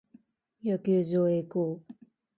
[0.63, 1.79] 野球場へ移行。